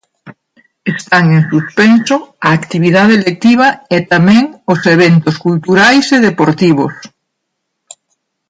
[0.97, 2.17] Están en suspenso
[2.47, 4.43] a actividade lectiva, e tamén
[4.73, 6.93] os eventos culturais e deportivos.